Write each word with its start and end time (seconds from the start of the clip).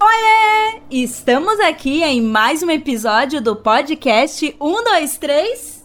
Oiê! 0.00 0.80
Estamos 0.90 1.60
aqui 1.60 2.02
em 2.02 2.20
mais 2.22 2.62
um 2.62 2.70
episódio 2.70 3.42
do 3.42 3.54
podcast 3.54 4.40
123 4.40 5.84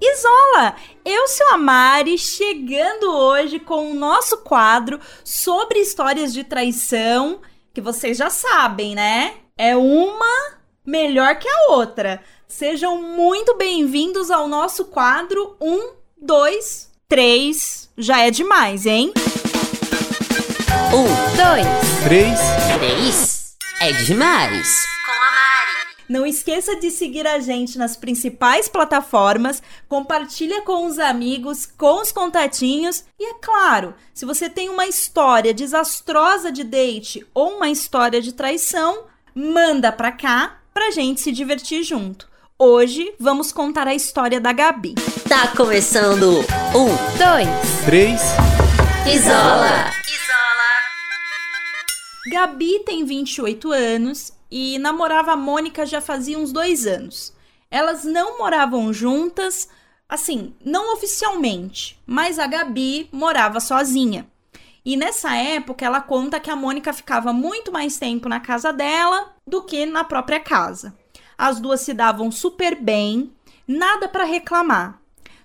Isola! 0.00 0.74
Eu 1.04 1.28
sou 1.28 1.46
a 1.50 1.58
Mari, 1.58 2.16
chegando 2.16 3.14
hoje 3.14 3.58
com 3.58 3.90
o 3.90 3.94
nosso 3.94 4.38
quadro 4.38 4.98
sobre 5.22 5.80
histórias 5.80 6.32
de 6.32 6.44
traição, 6.44 7.40
que 7.74 7.80
vocês 7.80 8.16
já 8.16 8.30
sabem, 8.30 8.94
né? 8.94 9.34
É 9.56 9.76
uma 9.76 10.56
melhor 10.84 11.36
que 11.38 11.46
a 11.48 11.72
outra. 11.72 12.22
Sejam 12.48 13.02
muito 13.02 13.54
bem-vindos 13.56 14.30
ao 14.30 14.48
nosso 14.48 14.86
quadro 14.86 15.56
1, 15.60 15.90
2, 16.20 16.90
3. 17.06 17.90
Já 17.98 18.20
é 18.20 18.30
demais, 18.30 18.86
hein? 18.86 19.12
Um, 20.94 21.36
dois, 21.36 22.02
Três. 22.04 22.38
três. 22.78 23.41
É 23.82 23.90
demais. 23.90 24.86
Com 25.04 25.10
a 25.10 25.16
Mari. 25.16 25.96
Não 26.08 26.24
esqueça 26.24 26.76
de 26.76 26.88
seguir 26.88 27.26
a 27.26 27.40
gente 27.40 27.76
nas 27.76 27.96
principais 27.96 28.68
plataformas, 28.68 29.60
compartilha 29.88 30.62
com 30.62 30.86
os 30.86 31.00
amigos, 31.00 31.66
com 31.66 32.00
os 32.00 32.12
contatinhos 32.12 33.02
e 33.18 33.28
é 33.28 33.34
claro, 33.42 33.92
se 34.14 34.24
você 34.24 34.48
tem 34.48 34.68
uma 34.68 34.86
história 34.86 35.52
desastrosa 35.52 36.52
de 36.52 36.62
date 36.62 37.26
ou 37.34 37.56
uma 37.56 37.70
história 37.70 38.22
de 38.22 38.32
traição, 38.32 39.06
manda 39.34 39.90
pra 39.90 40.12
cá 40.12 40.58
pra 40.72 40.92
gente 40.92 41.20
se 41.20 41.32
divertir 41.32 41.82
junto. 41.82 42.28
Hoje 42.56 43.12
vamos 43.18 43.50
contar 43.50 43.88
a 43.88 43.94
história 43.96 44.40
da 44.40 44.52
Gabi. 44.52 44.94
Tá 45.28 45.48
começando. 45.56 46.38
Um, 46.72 47.18
dois. 47.18 47.48
Três. 47.84 48.20
Isola. 49.12 50.01
Gabi 52.24 52.80
tem 52.84 53.04
28 53.04 53.72
anos 53.72 54.32
e 54.48 54.78
namorava 54.78 55.32
a 55.32 55.36
Mônica 55.36 55.84
já 55.84 56.00
fazia 56.00 56.38
uns 56.38 56.52
dois 56.52 56.86
anos. 56.86 57.34
Elas 57.68 58.04
não 58.04 58.38
moravam 58.38 58.92
juntas, 58.92 59.68
assim, 60.08 60.54
não 60.64 60.92
oficialmente, 60.94 62.00
mas 62.06 62.38
a 62.38 62.46
Gabi 62.46 63.08
morava 63.10 63.58
sozinha. 63.58 64.30
E 64.84 64.96
nessa 64.96 65.34
época 65.34 65.84
ela 65.84 66.00
conta 66.00 66.38
que 66.38 66.50
a 66.50 66.54
Mônica 66.54 66.92
ficava 66.92 67.32
muito 67.32 67.72
mais 67.72 67.98
tempo 67.98 68.28
na 68.28 68.38
casa 68.38 68.72
dela 68.72 69.34
do 69.44 69.62
que 69.62 69.84
na 69.84 70.04
própria 70.04 70.38
casa. 70.38 70.96
As 71.36 71.58
duas 71.58 71.80
se 71.80 71.92
davam 71.92 72.30
super 72.30 72.80
bem, 72.80 73.32
nada 73.66 74.08
para 74.08 74.24
reclamar. 74.24 75.01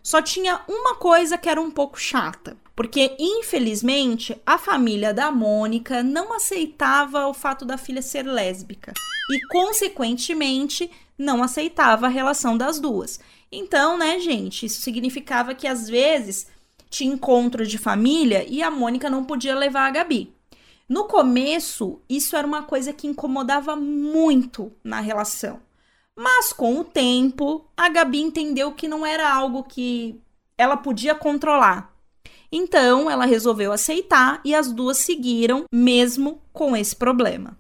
Só 0.08 0.22
tinha 0.22 0.62
uma 0.70 0.96
coisa 0.96 1.38
que 1.38 1.50
era 1.50 1.60
um 1.60 1.70
pouco 1.70 2.00
chata, 2.00 2.56
porque 2.74 3.14
infelizmente 3.20 4.42
a 4.46 4.58
família 4.58 5.14
da 5.14 5.30
Mônica 5.30 6.02
não 6.02 6.32
aceitava 6.32 7.28
o 7.28 7.34
fato 7.34 7.66
da 7.66 7.78
filha 7.78 8.02
ser 8.02 8.24
lésbica 8.24 8.94
e 9.30 9.48
consequentemente 9.48 10.90
não 11.18 11.44
aceitava 11.44 12.06
a 12.06 12.10
relação 12.10 12.58
das 12.58 12.80
duas. 12.80 13.20
Então, 13.52 13.98
né, 13.98 14.18
gente, 14.18 14.66
isso 14.66 14.80
significava 14.80 15.54
que 15.54 15.68
às 15.68 15.90
vezes 15.90 16.48
tinha 16.90 17.14
encontro 17.14 17.68
de 17.68 17.78
família 17.78 18.46
e 18.48 18.64
a 18.64 18.72
Mônica 18.72 19.10
não 19.10 19.26
podia 19.26 19.56
levar 19.58 19.88
a 19.88 19.92
Gabi. 19.92 20.34
No 20.88 21.04
começo, 21.04 22.00
isso 22.08 22.38
era 22.38 22.48
uma 22.48 22.64
coisa 22.64 22.94
que 22.94 23.08
incomodava 23.08 23.76
muito 23.76 24.72
na 24.82 25.02
relação. 25.02 25.60
Mas 26.18 26.52
com 26.52 26.80
o 26.80 26.84
tempo, 26.84 27.70
a 27.78 27.88
Gabi 27.90 28.22
entendeu 28.22 28.72
que 28.72 28.88
não 28.88 29.06
era 29.06 29.32
algo 29.32 29.64
que 29.64 30.20
ela 30.58 30.76
podia 30.76 31.14
controlar. 31.14 31.94
Então, 32.52 33.10
ela 33.10 33.26
resolveu 33.26 33.72
aceitar 33.72 34.42
e 34.44 34.56
as 34.56 34.72
duas 34.72 34.98
seguiram, 34.98 35.66
mesmo 35.72 36.42
com 36.52 36.76
esse 36.76 36.96
problema. 36.96 37.56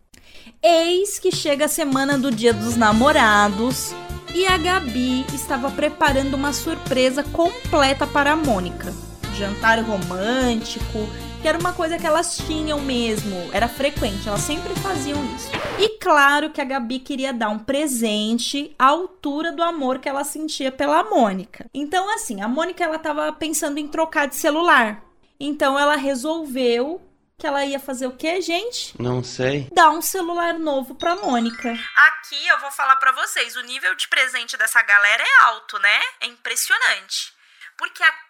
Eis 0.63 1.19
que 1.19 1.31
chega 1.31 1.66
a 1.66 1.69
semana 1.69 2.17
do 2.17 2.31
Dia 2.31 2.52
dos 2.52 2.75
Namorados 2.75 3.94
e 4.33 4.47
a 4.47 4.58
Gabi 4.58 5.23
estava 5.33 5.69
preparando 5.69 6.33
uma 6.33 6.52
surpresa 6.52 7.22
completa 7.23 8.08
para 8.08 8.31
a 8.31 8.35
Mônica. 8.35 8.91
Jantar 9.35 9.79
romântico, 9.84 11.07
que 11.42 11.48
era 11.48 11.58
uma 11.58 11.74
coisa 11.74 11.98
que 11.98 12.06
elas 12.06 12.38
tinham 12.38 12.80
mesmo, 12.80 13.50
era 13.53 13.68
frequente, 13.68 14.28
elas 14.28 14.42
sempre 14.42 14.74
faziam 14.75 15.24
isso. 15.36 15.50
E 15.80 15.98
claro 16.00 16.50
que 16.50 16.62
a 16.62 16.66
Gabi 16.66 17.00
queria 17.00 17.31
dar 17.31 17.50
um 17.50 17.59
presente 17.59 18.75
à 18.78 18.86
altura 18.86 19.52
do 19.52 19.64
amor 19.64 20.00
que 20.00 20.09
ela 20.09 20.24
sentia 20.24 20.72
pela 20.72 21.03
Mônica. 21.03 21.66
Então 21.74 22.14
assim, 22.14 22.42
a 22.42 22.47
Mônica 22.47 22.84
ela 22.84 23.00
tava 23.00 23.31
pensando 23.34 23.78
em 23.78 23.88
trocar 23.88 24.28
de 24.28 24.36
celular. 24.36 25.03
Então 25.40 25.78
ela 25.78 25.96
resolveu 25.96 27.02
que 27.38 27.46
ela 27.46 27.64
ia 27.64 27.80
fazer 27.80 28.08
o 28.08 28.18
quê, 28.18 28.42
gente? 28.42 29.00
Não 29.00 29.24
sei. 29.24 29.70
Dar 29.72 29.92
um 29.92 30.02
celular 30.02 30.56
novo 30.58 30.96
pra 30.96 31.16
Mônica. 31.16 31.70
Aqui 31.72 32.47
eu 32.47 32.59
vou 32.59 32.72
falar 32.72 32.96
pra 32.96 33.12
vocês, 33.12 33.56
o 33.56 33.62
nível 33.62 33.94
de 33.96 34.08
presente 34.08 34.58
dessa 34.58 34.81
galera 34.81 35.24
é 35.24 35.44
alto, 35.46 35.78
né? 35.78 36.00
É 36.22 36.26
impressionante. 36.26 37.38
Porque 37.78 38.02
aqui 38.02 38.27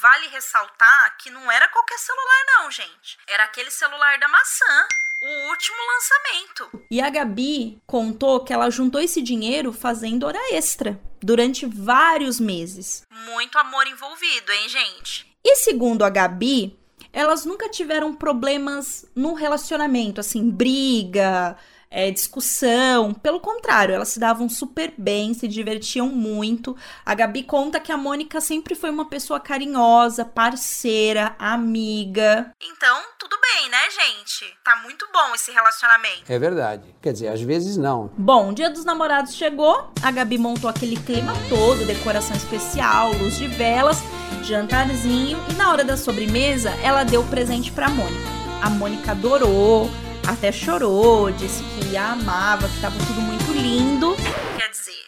vale 0.00 0.28
ressaltar 0.28 1.16
que 1.18 1.30
não 1.30 1.50
era 1.50 1.68
qualquer 1.68 1.98
celular 1.98 2.44
não, 2.46 2.70
gente. 2.70 3.18
Era 3.26 3.44
aquele 3.44 3.70
celular 3.70 4.18
da 4.18 4.28
maçã, 4.28 4.86
o 5.22 5.50
último 5.50 5.76
lançamento. 5.94 6.84
E 6.90 7.00
a 7.00 7.08
Gabi 7.08 7.80
contou 7.86 8.44
que 8.44 8.52
ela 8.52 8.70
juntou 8.70 9.00
esse 9.00 9.22
dinheiro 9.22 9.72
fazendo 9.72 10.26
hora 10.26 10.40
extra 10.52 11.00
durante 11.22 11.66
vários 11.66 12.40
meses. 12.40 13.06
Muito 13.10 13.56
amor 13.58 13.86
envolvido, 13.86 14.52
hein, 14.52 14.68
gente? 14.68 15.32
E 15.44 15.56
segundo 15.56 16.04
a 16.04 16.10
Gabi, 16.10 16.78
elas 17.12 17.44
nunca 17.44 17.68
tiveram 17.68 18.14
problemas 18.14 19.04
no 19.14 19.34
relacionamento, 19.34 20.20
assim, 20.20 20.50
briga, 20.50 21.56
é, 21.92 22.10
discussão. 22.10 23.12
Pelo 23.12 23.38
contrário, 23.38 23.94
elas 23.94 24.08
se 24.08 24.18
davam 24.18 24.48
super 24.48 24.92
bem, 24.96 25.34
se 25.34 25.46
divertiam 25.46 26.08
muito. 26.08 26.74
A 27.04 27.14
Gabi 27.14 27.42
conta 27.42 27.78
que 27.78 27.92
a 27.92 27.96
Mônica 27.96 28.40
sempre 28.40 28.74
foi 28.74 28.90
uma 28.90 29.04
pessoa 29.04 29.38
carinhosa, 29.38 30.24
parceira, 30.24 31.36
amiga. 31.38 32.52
Então, 32.60 33.02
tudo 33.18 33.36
bem, 33.40 33.68
né, 33.68 33.78
gente? 33.90 34.56
Tá 34.64 34.76
muito 34.82 35.06
bom 35.12 35.34
esse 35.34 35.52
relacionamento. 35.52 36.24
É 36.32 36.38
verdade. 36.38 36.94
Quer 37.02 37.12
dizer, 37.12 37.28
às 37.28 37.42
vezes 37.42 37.76
não. 37.76 38.10
Bom, 38.16 38.50
o 38.50 38.54
dia 38.54 38.70
dos 38.70 38.84
namorados 38.84 39.34
chegou, 39.34 39.92
a 40.02 40.10
Gabi 40.10 40.38
montou 40.38 40.70
aquele 40.70 40.96
clima 40.96 41.34
todo, 41.50 41.86
decoração 41.86 42.34
especial, 42.34 43.12
luz 43.12 43.36
de 43.36 43.46
velas, 43.46 43.98
jantarzinho 44.42 45.38
e 45.50 45.54
na 45.54 45.70
hora 45.70 45.84
da 45.84 45.96
sobremesa 45.96 46.70
ela 46.82 47.04
deu 47.04 47.20
o 47.20 47.28
presente 47.28 47.70
pra 47.70 47.90
Mônica. 47.90 48.42
A 48.62 48.70
Mônica 48.70 49.10
adorou, 49.10 49.90
até 50.28 50.50
chorou, 50.52 51.30
disse 51.32 51.62
que 51.64 51.96
a 51.96 52.12
amava, 52.12 52.68
que 52.68 52.80
tava 52.80 52.96
tudo 52.98 53.20
muito 53.20 53.52
lindo, 53.52 54.14
Quer 54.58 54.68
dizer, 54.70 55.04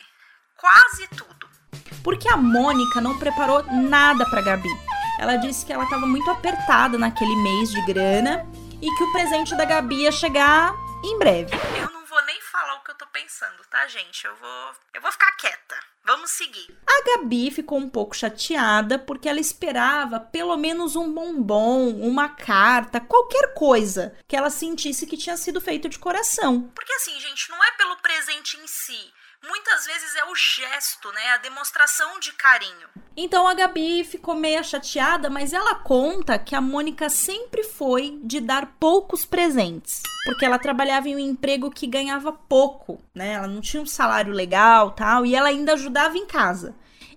quase 0.57 1.07
tudo. 1.09 1.49
porque 2.03 2.29
a 2.29 2.37
Mônica 2.37 3.01
não 3.01 3.19
preparou 3.19 3.63
nada 3.73 4.27
pra 4.27 4.43
Gabi. 4.43 4.69
Ela 5.19 5.37
disse 5.37 5.65
que 5.65 5.73
ela 5.73 5.87
tava 5.87 6.07
muito 6.07 6.29
apertada 6.31 6.99
naquele 6.99 7.35
mês 7.37 7.71
de 7.71 7.81
grana 7.87 8.47
e 8.83 8.91
que 8.97 9.05
o 9.05 9.13
presente 9.13 9.55
da 9.57 9.65
Gabi 9.65 10.03
ia 10.03 10.13
chegar 10.13 10.75
em 11.05 11.19
breve. 11.19 11.53
Eu 11.79 11.91
não 11.91 12.05
vou 12.07 12.23
nem 12.27 12.41
falar 12.43 12.75
o 12.75 12.81
que 12.85 12.91
eu 12.91 12.95
tô 12.97 13.07
pensando, 13.07 13.63
tá, 13.71 13.87
gente? 13.87 14.25
Eu 14.25 14.35
vou, 14.37 14.73
eu 14.95 15.01
vou 15.01 15.13
ficar 15.13 15.31
quieta. 15.37 15.77
Vamos 16.07 16.33
seguir. 16.33 16.77
A 16.87 17.17
Gabi 17.17 17.51
ficou 17.51 17.79
um 17.79 17.89
pouco 17.89 18.15
chateada 18.15 18.99
porque 18.99 19.27
ela 19.27 19.41
esperava 19.41 20.21
pelo 20.21 20.55
menos 20.55 20.97
um 20.97 21.11
bombom, 21.11 21.89
uma 21.89 22.29
carta, 22.29 23.01
qualquer 23.01 23.55
coisa 23.55 24.15
que 24.29 24.37
ela 24.37 24.51
sentisse 24.51 25.07
que 25.07 25.17
tinha 25.17 25.37
sido 25.37 25.63
feito 25.63 25.89
de 25.89 25.99
coração. 25.99 26.71
Porque 26.75 26.93
assim, 26.93 27.19
gente, 27.19 27.49
não 27.51 27.63
é 27.65 27.71
pelo 27.73 27.97
presente 27.97 28.59
em 28.59 28.67
si. 28.67 29.13
Muitas 29.47 29.87
vezes 29.87 30.17
é 30.17 30.25
o 30.25 30.35
gesto, 30.35 31.13
né? 31.13 31.31
A 31.35 31.37
demonstração 31.39 32.19
de 32.19 32.33
carinho. 32.33 32.89
Então 33.17 33.47
a 33.47 33.55
Gabi 33.55 34.03
ficou 34.03 34.35
meio 34.35 34.65
chateada, 34.65 35.29
mas 35.31 35.53
ela 35.53 35.75
conta 35.77 36.39
que 36.39 36.55
a 36.55 36.61
Mônica 36.61 37.09
sempre 37.09 37.63
foi 37.63 38.19
de 38.23 38.41
dar 38.41 38.75
poucos 38.81 39.25
presentes, 39.25 40.03
porque 40.25 40.45
ela 40.45 40.59
trabalhava 40.59 41.09
em 41.09 41.17
um 41.17 41.19
emprego 41.19 41.71
que 41.71 41.87
ganhava 41.87 42.33
pouco, 42.33 43.01
né? 43.15 43.35
Ela 43.35 43.47
não 43.47 43.61
tinha 43.61 43.83
um 43.83 43.87
salário 43.87 44.33
legal, 44.33 44.93
tal, 44.93 45.25
e 45.25 45.35
ela 45.35 45.49
ainda 45.49 45.75
ajudava 45.75 46.17
em 46.17 46.27
casa. 46.27 46.75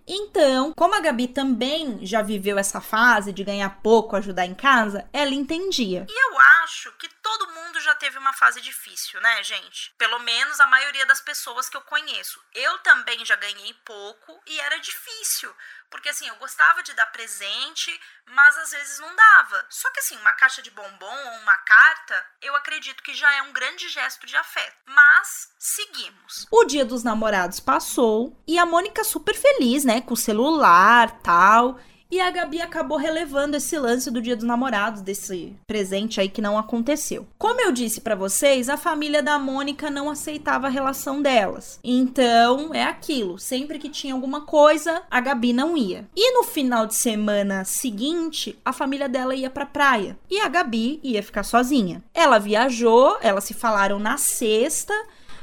Então, 0.08 0.74
como 0.74 0.96
a 0.96 1.02
Gabi 1.02 1.28
também 1.28 2.06
já 2.06 2.22
viveu 2.22 2.58
essa 2.58 2.80
fase 2.80 3.34
de 3.34 3.44
ganhar 3.44 3.82
pouco, 3.82 4.16
ajudar 4.16 4.46
em 4.46 4.56
casa, 4.56 5.08
ela 5.12 5.34
entendia. 5.34 6.06
E 6.10 6.32
eu 6.32 6.40
acho 6.64 6.92
que 6.94 7.10
todo 7.22 7.52
mundo 7.52 7.80
já 7.82 7.94
teve 7.96 8.18
uma 8.18 8.32
fase 8.32 8.62
difícil, 8.62 9.20
né, 9.20 9.44
gente? 9.44 9.94
Pelo 9.98 10.20
menos 10.20 10.60
a 10.62 10.68
maioria 10.68 11.06
das 11.06 11.20
pessoas 11.20 11.68
que 11.68 11.76
eu 11.76 11.82
conheço. 11.82 12.42
Eu 12.54 12.78
também 12.80 13.26
já 13.26 13.36
ganhei 13.36 13.74
pouco 13.86 14.40
e 14.46 14.60
era 14.62 14.78
difícil. 14.78 15.54
Porque 15.90 16.10
assim, 16.10 16.28
eu 16.28 16.36
gostava 16.36 16.84
de 16.84 16.94
dar 16.94 17.06
presente, 17.08 18.00
mas 18.26 18.58
às 18.58 18.72
vezes 18.72 19.00
não 19.00 19.16
dava. 19.16 19.66
Só 19.70 19.90
que 19.92 20.00
assim, 20.00 20.18
uma 20.18 20.34
caixa 20.34 20.62
de 20.62 20.72
bombom 20.72 21.26
ou 21.26 21.40
uma 21.40 21.58
carta, 21.58 22.26
eu 22.42 22.56
acredito 22.56 23.02
que 23.04 23.14
já 23.14 23.34
é 23.36 23.42
um 23.44 23.54
grande 23.54 23.88
gesto 23.90 24.26
de 24.26 24.36
afeto. 24.36 24.76
Mas 24.86 25.50
seguimos. 25.58 26.46
O 26.52 26.66
dia 26.66 26.86
dos 26.86 27.04
namorados 27.04 27.60
passou 27.60 28.38
e 28.48 28.60
a 28.60 28.66
Mônica 28.66 29.04
super 29.04 29.36
feliz, 29.36 29.84
né, 29.84 30.02
com 30.02 30.14
o 30.14 30.18
celular, 30.18 31.20
tal. 31.22 31.80
E 32.10 32.22
a 32.22 32.32
Gabi 32.32 32.62
acabou 32.62 32.98
relevando 32.98 33.58
esse 33.58 33.78
lance 33.78 34.10
do 34.10 34.22
Dia 34.22 34.36
dos 34.36 34.46
Namorados, 34.46 35.02
desse 35.02 35.54
presente 35.68 36.22
aí 36.22 36.30
que 36.30 36.42
não 36.42 36.58
aconteceu. 36.58 37.28
Como 37.38 37.60
eu 37.60 37.70
disse 37.72 38.00
para 38.00 38.16
vocês, 38.16 38.70
a 38.70 38.78
família 38.78 39.22
da 39.22 39.38
Mônica 39.38 39.90
não 39.90 40.10
aceitava 40.10 40.68
a 40.68 40.70
relação 40.70 41.22
delas. 41.22 41.82
Então, 41.84 42.74
é 42.74 42.84
aquilo, 42.84 43.38
sempre 43.38 43.78
que 43.78 43.90
tinha 43.90 44.14
alguma 44.14 44.42
coisa, 44.42 45.04
a 45.12 45.20
Gabi 45.20 45.52
não 45.52 45.76
ia. 45.76 46.08
E 46.16 46.34
no 46.34 46.44
final 46.46 46.88
de 46.88 46.96
semana 46.96 47.66
seguinte, 47.66 48.58
a 48.64 48.72
família 48.72 49.10
dela 49.10 49.36
ia 49.36 49.50
pra 49.50 49.66
praia 49.66 50.18
e 50.30 50.40
a 50.40 50.48
Gabi 50.48 51.02
ia 51.04 51.22
ficar 51.22 51.44
sozinha. 51.44 52.02
Ela 52.14 52.40
viajou, 52.40 53.18
elas 53.22 53.44
se 53.44 53.54
falaram 53.54 54.00
na 54.00 54.18
sexta, 54.18 54.94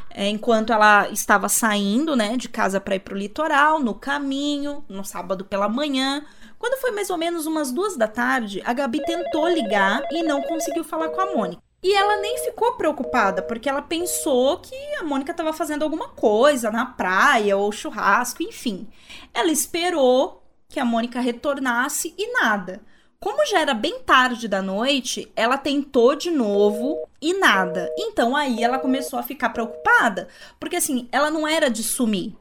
é, 0.09 0.29
enquanto 0.29 0.73
ela 0.73 1.09
estava 1.11 1.49
saindo, 1.49 2.17
né, 2.17 2.37
de 2.37 2.49
casa 2.49 2.81
para 2.81 2.95
ir 2.95 3.01
pro 3.01 3.19
litoral, 3.19 3.81
no 3.81 3.95
caminho, 3.95 4.83
no 4.89 5.05
sábado 5.05 5.45
pela 5.45 5.69
manhã. 5.69 6.25
Quando 6.65 6.81
foi 6.81 6.93
mais 6.93 7.11
ou 7.11 7.19
menos 7.19 7.45
umas 7.45 7.71
duas 7.71 7.95
da 7.95 8.09
tarde, 8.09 8.63
a 8.65 8.73
Gabi 8.73 9.05
tentou 9.05 9.47
ligar 9.47 10.03
e 10.11 10.23
não 10.23 10.41
conseguiu 10.41 10.83
falar 10.83 11.11
com 11.11 11.21
a 11.21 11.35
Mônica. 11.35 11.63
E 11.83 11.93
ela 11.95 12.17
nem 12.23 12.39
ficou 12.39 12.73
preocupada, 12.73 13.43
porque 13.43 13.69
ela 13.69 13.83
pensou 13.83 14.57
que 14.57 14.75
a 14.99 15.03
Mônica 15.03 15.31
estava 15.31 15.53
fazendo 15.53 15.83
alguma 15.83 16.09
coisa 16.09 16.71
na 16.71 16.87
praia 16.87 17.55
ou 17.59 17.71
churrasco, 17.71 18.43
enfim. 18.43 18.89
Ela 19.35 19.53
esperou 19.53 20.43
que 20.67 20.81
a 20.81 20.87
Mônica 20.87 21.21
retornasse 21.21 22.15
e 22.17 22.33
nada. 22.33 22.81
Como 23.21 23.45
já 23.45 23.61
era 23.61 23.75
bem 23.75 24.01
tarde 24.01 24.49
da 24.49 24.63
noite, 24.63 25.31
ela 25.37 25.59
tentou 25.59 26.17
de 26.17 26.31
novo 26.31 27.07
e 27.21 27.35
nada. 27.35 27.93
Então 27.99 28.35
aí 28.35 28.65
ela 28.65 28.79
começou 28.79 29.19
a 29.19 29.23
ficar 29.23 29.51
preocupada, 29.51 30.29
porque 30.59 30.77
assim, 30.77 31.11
ela 31.13 31.31
não 31.31 31.47
era 31.47 31.69
de 31.69 31.83
sumir. 31.83 32.35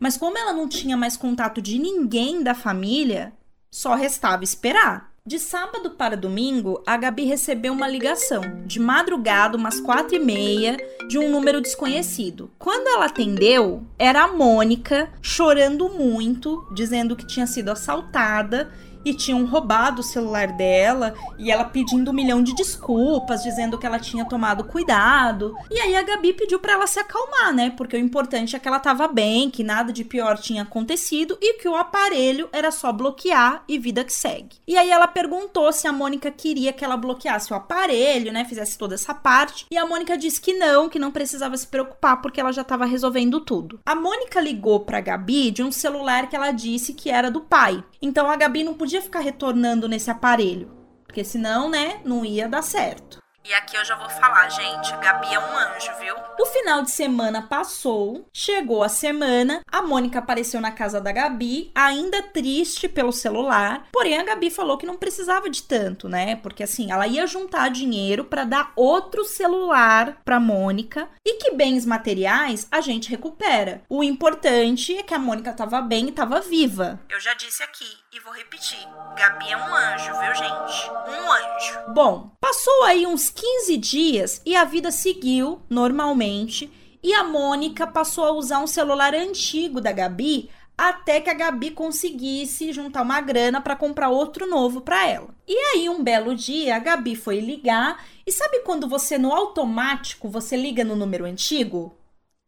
Mas 0.00 0.16
como 0.16 0.38
ela 0.38 0.54
não 0.54 0.66
tinha 0.66 0.96
mais 0.96 1.18
contato 1.18 1.60
de 1.60 1.78
ninguém 1.78 2.42
da 2.42 2.54
família, 2.54 3.34
só 3.70 3.94
restava 3.94 4.44
esperar. 4.44 5.08
De 5.28 5.38
sábado 5.38 5.90
para 5.90 6.16
domingo, 6.16 6.82
a 6.86 6.96
Gabi 6.96 7.26
recebeu 7.26 7.74
uma 7.74 7.86
ligação, 7.86 8.40
de 8.64 8.80
madrugada, 8.80 9.58
umas 9.58 9.78
quatro 9.78 10.16
e 10.16 10.18
meia, 10.18 10.78
de 11.06 11.18
um 11.18 11.30
número 11.30 11.60
desconhecido. 11.60 12.50
Quando 12.58 12.88
ela 12.88 13.04
atendeu, 13.04 13.86
era 13.98 14.22
a 14.22 14.32
Mônica 14.32 15.12
chorando 15.20 15.90
muito, 15.90 16.66
dizendo 16.74 17.14
que 17.14 17.26
tinha 17.26 17.46
sido 17.46 17.68
assaltada 17.68 18.72
e 19.08 19.14
tinham 19.14 19.44
roubado 19.46 20.00
o 20.00 20.04
celular 20.04 20.52
dela 20.52 21.14
e 21.38 21.50
ela 21.50 21.64
pedindo 21.64 22.10
um 22.10 22.14
milhão 22.14 22.42
de 22.42 22.54
desculpas, 22.54 23.42
dizendo 23.42 23.78
que 23.78 23.86
ela 23.86 23.98
tinha 23.98 24.24
tomado 24.24 24.64
cuidado. 24.64 25.54
E 25.70 25.80
aí 25.80 25.96
a 25.96 26.02
Gabi 26.02 26.32
pediu 26.32 26.58
para 26.58 26.74
ela 26.74 26.86
se 26.86 26.98
acalmar, 26.98 27.54
né? 27.54 27.70
Porque 27.70 27.96
o 27.96 28.00
importante 28.00 28.54
é 28.54 28.58
que 28.58 28.68
ela 28.68 28.78
tava 28.78 29.08
bem, 29.08 29.50
que 29.50 29.64
nada 29.64 29.92
de 29.92 30.04
pior 30.04 30.36
tinha 30.38 30.62
acontecido 30.62 31.38
e 31.40 31.54
que 31.54 31.68
o 31.68 31.74
aparelho 31.74 32.48
era 32.52 32.70
só 32.70 32.92
bloquear 32.92 33.62
e 33.66 33.78
vida 33.78 34.04
que 34.04 34.12
segue. 34.12 34.56
E 34.66 34.76
aí 34.76 34.90
ela 34.90 35.06
perguntou 35.06 35.72
se 35.72 35.86
a 35.86 35.92
Mônica 35.92 36.30
queria 36.30 36.72
que 36.72 36.84
ela 36.84 36.96
bloqueasse 36.96 37.52
o 37.52 37.56
aparelho, 37.56 38.32
né? 38.32 38.44
Fizesse 38.44 38.76
toda 38.76 38.94
essa 38.94 39.14
parte. 39.14 39.66
E 39.70 39.78
a 39.78 39.86
Mônica 39.86 40.18
disse 40.18 40.40
que 40.40 40.52
não, 40.52 40.88
que 40.88 40.98
não 40.98 41.10
precisava 41.10 41.56
se 41.56 41.66
preocupar 41.66 42.20
porque 42.20 42.40
ela 42.40 42.52
já 42.52 42.64
tava 42.64 42.84
resolvendo 42.84 43.40
tudo. 43.40 43.80
A 43.86 43.94
Mônica 43.94 44.40
ligou 44.40 44.80
pra 44.80 45.00
Gabi 45.00 45.50
de 45.50 45.62
um 45.62 45.72
celular 45.72 46.28
que 46.28 46.36
ela 46.36 46.50
disse 46.50 46.92
que 46.92 47.10
era 47.10 47.30
do 47.30 47.40
pai. 47.40 47.82
Então 48.00 48.30
a 48.30 48.36
Gabi 48.36 48.64
não 48.64 48.74
podia 48.74 48.97
ficar 49.02 49.20
retornando 49.20 49.88
nesse 49.88 50.10
aparelho, 50.10 50.70
porque 51.04 51.24
senão, 51.24 51.68
né, 51.70 52.00
não 52.04 52.24
ia 52.24 52.48
dar 52.48 52.62
certo. 52.62 53.18
E 53.48 53.54
aqui 53.54 53.78
eu 53.78 53.84
já 53.84 53.96
vou 53.96 54.10
falar, 54.10 54.46
gente, 54.50 54.94
Gabi 54.98 55.32
é 55.32 55.38
um 55.38 55.56
anjo, 55.56 55.90
viu? 55.98 56.14
O 56.38 56.44
final 56.44 56.82
de 56.82 56.90
semana 56.90 57.40
passou, 57.40 58.28
chegou 58.30 58.82
a 58.82 58.90
semana, 58.90 59.62
a 59.72 59.80
Mônica 59.80 60.18
apareceu 60.18 60.60
na 60.60 60.70
casa 60.70 61.00
da 61.00 61.10
Gabi, 61.10 61.72
ainda 61.74 62.22
triste 62.22 62.86
pelo 62.86 63.10
celular. 63.10 63.86
Porém, 63.90 64.18
a 64.18 64.22
Gabi 64.22 64.50
falou 64.50 64.76
que 64.76 64.84
não 64.84 64.98
precisava 64.98 65.48
de 65.48 65.62
tanto, 65.62 66.10
né? 66.10 66.36
Porque 66.36 66.62
assim, 66.62 66.92
ela 66.92 67.06
ia 67.06 67.26
juntar 67.26 67.70
dinheiro 67.70 68.22
para 68.22 68.44
dar 68.44 68.70
outro 68.76 69.24
celular 69.24 70.20
para 70.26 70.38
Mônica 70.38 71.08
e 71.24 71.38
que 71.38 71.52
bens 71.52 71.86
materiais 71.86 72.68
a 72.70 72.82
gente 72.82 73.08
recupera. 73.08 73.80
O 73.88 74.04
importante 74.04 74.94
é 74.94 75.02
que 75.02 75.14
a 75.14 75.18
Mônica 75.18 75.54
tava 75.54 75.80
bem 75.80 76.08
e 76.08 76.12
tava 76.12 76.42
viva. 76.42 77.00
Eu 77.08 77.18
já 77.18 77.32
disse 77.32 77.62
aqui 77.62 77.96
e 78.12 78.20
vou 78.20 78.32
repetir. 78.34 78.86
Gabi 79.16 79.50
é 79.50 79.56
um 79.56 79.74
anjo, 79.74 80.12
viu, 80.20 80.34
gente? 80.34 80.90
Um 81.08 81.32
anjo. 81.32 81.94
Bom, 81.94 82.30
passou 82.38 82.84
aí 82.84 83.06
uns 83.06 83.37
15 83.38 83.76
dias 83.76 84.42
e 84.44 84.56
a 84.56 84.64
vida 84.64 84.90
seguiu 84.90 85.60
normalmente. 85.70 86.68
E 87.00 87.14
a 87.14 87.22
Mônica 87.22 87.86
passou 87.86 88.24
a 88.24 88.32
usar 88.32 88.58
um 88.58 88.66
celular 88.66 89.14
antigo 89.14 89.80
da 89.80 89.92
Gabi 89.92 90.50
até 90.76 91.20
que 91.20 91.30
a 91.30 91.34
Gabi 91.34 91.70
conseguisse 91.70 92.72
juntar 92.72 93.02
uma 93.02 93.20
grana 93.20 93.60
para 93.60 93.76
comprar 93.76 94.08
outro 94.08 94.48
novo 94.48 94.80
para 94.80 95.06
ela. 95.06 95.28
E 95.46 95.56
aí 95.56 95.88
um 95.88 96.02
belo 96.02 96.34
dia 96.34 96.74
a 96.74 96.78
Gabi 96.80 97.14
foi 97.14 97.38
ligar 97.38 98.04
e 98.26 98.32
sabe 98.32 98.60
quando 98.60 98.88
você 98.88 99.16
no 99.16 99.32
automático 99.32 100.28
você 100.28 100.56
liga 100.56 100.84
no 100.84 100.96
número 100.96 101.24
antigo? 101.24 101.96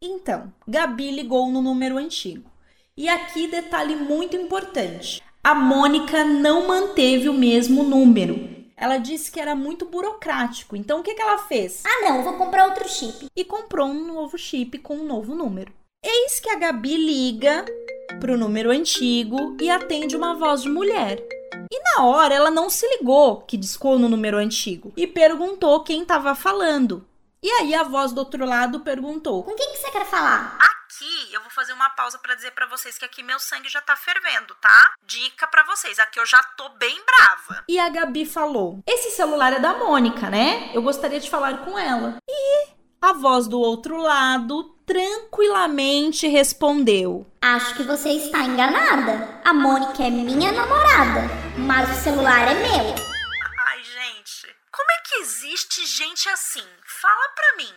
Então, 0.03 0.51
Gabi 0.67 1.11
ligou 1.11 1.49
no 1.49 1.61
número 1.61 1.97
antigo. 1.97 2.51
E 2.97 3.07
aqui 3.07 3.47
detalhe 3.47 3.95
muito 3.95 4.35
importante. 4.35 5.21
A 5.41 5.55
Mônica 5.55 6.25
não 6.25 6.67
manteve 6.67 7.29
o 7.29 7.33
mesmo 7.33 7.83
número. 7.83 8.60
Ela 8.81 8.97
disse 8.97 9.31
que 9.31 9.39
era 9.39 9.53
muito 9.53 9.85
burocrático. 9.85 10.75
Então 10.75 11.01
o 11.01 11.03
que, 11.03 11.13
que 11.13 11.21
ela 11.21 11.37
fez? 11.37 11.83
Ah, 11.85 12.09
não, 12.09 12.23
vou 12.23 12.33
comprar 12.33 12.65
outro 12.65 12.89
chip. 12.89 13.27
E 13.35 13.45
comprou 13.45 13.87
um 13.87 14.07
novo 14.07 14.39
chip 14.39 14.79
com 14.79 14.95
um 14.95 15.05
novo 15.05 15.35
número. 15.35 15.71
Eis 16.03 16.39
que 16.39 16.49
a 16.49 16.55
Gabi 16.55 16.97
liga 16.97 17.63
pro 18.19 18.35
número 18.35 18.71
antigo 18.71 19.55
e 19.61 19.69
atende 19.69 20.17
uma 20.17 20.33
voz 20.33 20.63
de 20.63 20.69
mulher. 20.69 21.23
E 21.71 21.79
na 21.79 22.05
hora 22.05 22.33
ela 22.33 22.49
não 22.49 22.71
se 22.71 22.87
ligou 22.97 23.41
que 23.41 23.55
discou 23.55 23.99
no 23.99 24.09
número 24.09 24.37
antigo 24.37 24.91
e 24.97 25.05
perguntou 25.05 25.83
quem 25.83 26.01
estava 26.01 26.33
falando. 26.33 27.05
E 27.43 27.51
aí 27.51 27.75
a 27.75 27.83
voz 27.83 28.11
do 28.11 28.17
outro 28.17 28.43
lado 28.45 28.79
perguntou: 28.79 29.43
Com 29.43 29.53
quem 29.53 29.73
que 29.73 29.77
você 29.77 29.91
quer 29.91 30.05
falar? 30.07 30.57
Aqui 31.01 31.33
eu 31.33 31.41
vou 31.41 31.49
fazer 31.49 31.73
uma 31.73 31.89
pausa 31.89 32.19
para 32.19 32.35
dizer 32.35 32.51
para 32.51 32.67
vocês 32.67 32.95
que 32.95 33.03
aqui 33.03 33.23
meu 33.23 33.39
sangue 33.39 33.67
já 33.67 33.81
tá 33.81 33.95
fervendo, 33.95 34.53
tá? 34.61 34.93
Dica 35.03 35.47
para 35.47 35.63
vocês, 35.63 35.97
aqui 35.97 36.19
eu 36.19 36.25
já 36.27 36.37
tô 36.55 36.69
bem 36.69 36.95
brava. 37.03 37.63
E 37.67 37.79
a 37.79 37.89
Gabi 37.89 38.23
falou: 38.23 38.83
Esse 38.85 39.09
celular 39.09 39.51
é 39.51 39.59
da 39.59 39.73
Mônica, 39.73 40.29
né? 40.29 40.69
Eu 40.75 40.83
gostaria 40.83 41.19
de 41.19 41.27
falar 41.27 41.65
com 41.65 41.79
ela. 41.79 42.17
E 42.29 42.67
a 43.01 43.13
voz 43.13 43.47
do 43.47 43.59
outro 43.59 43.97
lado 43.97 44.63
tranquilamente 44.85 46.27
respondeu: 46.27 47.25
Acho 47.41 47.73
que 47.73 47.83
você 47.83 48.09
está 48.09 48.37
enganada. 48.41 49.41
A 49.43 49.55
Mônica 49.55 50.03
é 50.03 50.09
minha 50.11 50.51
namorada, 50.51 51.21
mas 51.57 51.97
o 51.97 52.03
celular 52.03 52.47
é 52.47 52.53
meu. 52.53 52.95
Ai, 53.69 53.83
gente, 53.83 54.55
como 54.71 54.91
é 54.91 55.01
que 55.03 55.15
existe 55.15 55.83
gente 55.83 56.29
assim? 56.29 56.67
Fala 56.85 57.29
pra 57.29 57.55
mim. 57.57 57.73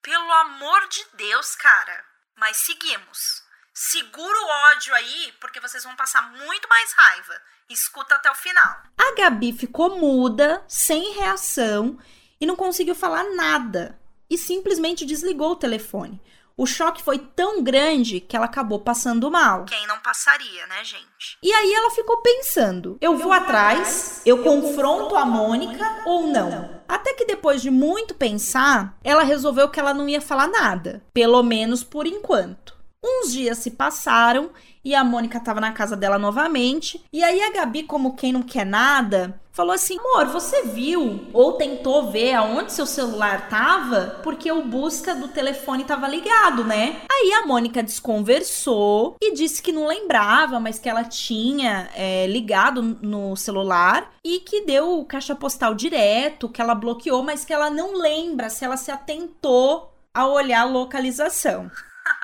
Pelo 0.00 0.32
amor 0.32 0.86
de 0.88 1.04
Deus, 1.16 1.56
cara. 1.56 2.17
Mas 2.38 2.56
seguimos. 2.58 3.42
Segura 3.74 4.38
o 4.38 4.76
ódio 4.76 4.94
aí, 4.94 5.34
porque 5.40 5.60
vocês 5.60 5.82
vão 5.82 5.96
passar 5.96 6.22
muito 6.32 6.68
mais 6.68 6.92
raiva. 6.92 7.34
Escuta 7.68 8.14
até 8.14 8.30
o 8.30 8.34
final. 8.34 8.82
A 8.96 9.14
Gabi 9.16 9.52
ficou 9.52 9.98
muda, 9.98 10.64
sem 10.68 11.14
reação 11.14 11.98
e 12.40 12.46
não 12.46 12.56
conseguiu 12.56 12.94
falar 12.94 13.24
nada. 13.34 13.98
E 14.30 14.38
simplesmente 14.38 15.04
desligou 15.04 15.52
o 15.52 15.56
telefone. 15.56 16.20
O 16.58 16.66
choque 16.66 17.04
foi 17.04 17.18
tão 17.18 17.62
grande 17.62 18.18
que 18.18 18.34
ela 18.34 18.46
acabou 18.46 18.80
passando 18.80 19.30
mal. 19.30 19.64
Quem 19.64 19.86
não 19.86 20.00
passaria, 20.00 20.66
né, 20.66 20.82
gente? 20.82 21.38
E 21.40 21.52
aí 21.52 21.72
ela 21.72 21.92
ficou 21.92 22.16
pensando: 22.16 22.98
eu 23.00 23.16
vou 23.16 23.32
atrás, 23.32 24.22
eu 24.26 24.42
confronto 24.42 25.14
a 25.14 25.24
Mônica 25.24 26.02
ou 26.04 26.26
não? 26.26 26.82
Até 26.88 27.14
que 27.14 27.24
depois 27.26 27.62
de 27.62 27.70
muito 27.70 28.12
pensar, 28.12 28.98
ela 29.04 29.22
resolveu 29.22 29.68
que 29.68 29.78
ela 29.78 29.94
não 29.94 30.08
ia 30.08 30.20
falar 30.20 30.48
nada, 30.48 31.04
pelo 31.14 31.44
menos 31.44 31.84
por 31.84 32.08
enquanto. 32.08 32.77
Uns 33.02 33.32
dias 33.32 33.58
se 33.58 33.70
passaram 33.70 34.50
e 34.84 34.94
a 34.94 35.04
Mônica 35.04 35.38
estava 35.38 35.60
na 35.60 35.70
casa 35.70 35.96
dela 35.96 36.18
novamente. 36.18 37.04
E 37.12 37.22
aí 37.22 37.40
a 37.42 37.52
Gabi, 37.52 37.84
como 37.84 38.16
quem 38.16 38.32
não 38.32 38.42
quer 38.42 38.66
nada, 38.66 39.40
falou 39.52 39.72
assim: 39.72 39.98
"Amor, 39.98 40.26
você 40.26 40.62
viu 40.62 41.26
ou 41.32 41.52
tentou 41.52 42.10
ver 42.10 42.34
aonde 42.34 42.72
seu 42.72 42.86
celular 42.86 43.48
tava? 43.48 44.18
Porque 44.24 44.50
o 44.50 44.64
busca 44.64 45.14
do 45.14 45.28
telefone 45.28 45.84
tava 45.84 46.08
ligado, 46.08 46.64
né?" 46.64 47.02
Aí 47.10 47.32
a 47.34 47.46
Mônica 47.46 47.82
desconversou 47.82 49.16
e 49.20 49.32
disse 49.32 49.62
que 49.62 49.72
não 49.72 49.86
lembrava, 49.86 50.58
mas 50.58 50.78
que 50.78 50.88
ela 50.88 51.04
tinha 51.04 51.88
é, 51.94 52.26
ligado 52.26 52.82
no 52.82 53.36
celular 53.36 54.12
e 54.24 54.40
que 54.40 54.62
deu 54.62 55.04
caixa 55.04 55.36
postal 55.36 55.74
direto, 55.74 56.48
que 56.48 56.60
ela 56.60 56.74
bloqueou, 56.74 57.22
mas 57.22 57.44
que 57.44 57.52
ela 57.52 57.70
não 57.70 57.94
lembra 57.94 58.50
se 58.50 58.64
ela 58.64 58.76
se 58.76 58.90
atentou 58.90 59.92
a 60.12 60.26
olhar 60.26 60.62
a 60.62 60.64
localização. 60.64 61.70